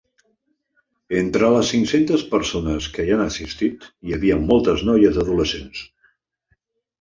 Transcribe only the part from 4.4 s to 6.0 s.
moltes noies adolescents.